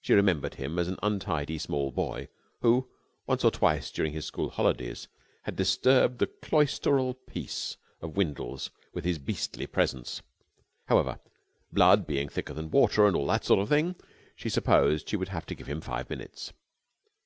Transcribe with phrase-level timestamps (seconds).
[0.00, 2.28] She remembered him as an untidy small boy
[2.62, 2.88] who,
[3.26, 5.06] once or twice, during his school holidays,
[5.42, 10.22] had disturbed the cloistral peace of Windles with his beastly presence.
[10.86, 11.20] However,
[11.70, 13.96] blood being thicker than water, and all that sort of thing,
[14.34, 16.54] she supposed she would have to give him five minutes.